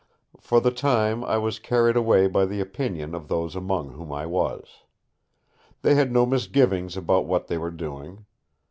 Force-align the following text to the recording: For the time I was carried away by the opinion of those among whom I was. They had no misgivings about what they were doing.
For 0.39 0.59
the 0.59 0.71
time 0.71 1.23
I 1.23 1.37
was 1.37 1.59
carried 1.59 1.95
away 1.95 2.25
by 2.25 2.45
the 2.45 2.59
opinion 2.59 3.13
of 3.13 3.27
those 3.27 3.55
among 3.55 3.91
whom 3.91 4.11
I 4.11 4.25
was. 4.25 4.65
They 5.83 5.93
had 5.93 6.11
no 6.11 6.25
misgivings 6.25 6.97
about 6.97 7.27
what 7.27 7.45
they 7.45 7.57
were 7.59 7.69
doing. 7.69 8.25